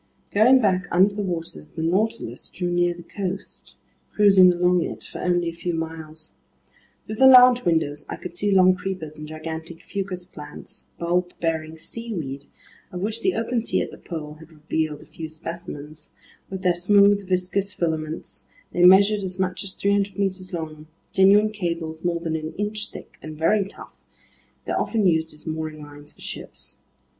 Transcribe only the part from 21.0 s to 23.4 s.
genuine cables more than an inch thick and